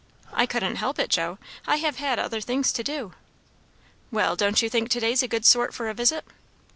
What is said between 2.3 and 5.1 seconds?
things to do." "Well, don't you think to